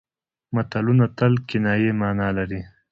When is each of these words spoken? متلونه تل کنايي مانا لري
متلونه 0.53 1.05
تل 1.17 1.33
کنايي 1.49 1.91
مانا 1.99 2.29
لري 2.37 2.61